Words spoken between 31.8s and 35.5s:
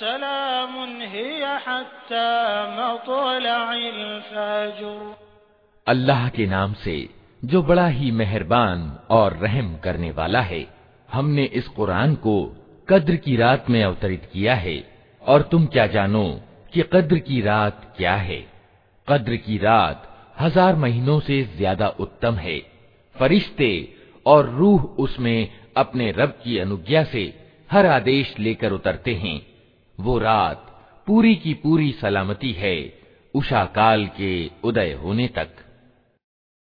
सलामती है उषा काल के उदय होने तक।